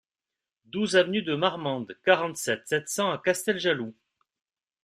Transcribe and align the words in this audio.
douze 0.65 0.95
avenue 0.95 1.21
de 1.21 1.35
Marmande, 1.35 1.95
quarante-sept, 2.03 2.65
sept 2.67 2.89
cents 2.89 3.11
à 3.11 3.19
Casteljaloux 3.23 3.93